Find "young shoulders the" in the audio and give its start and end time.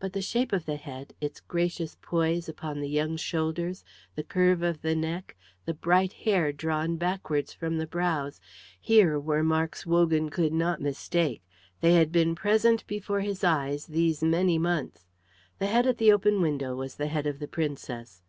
2.88-4.24